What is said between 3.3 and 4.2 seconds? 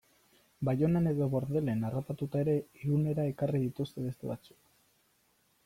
ekarri dituzte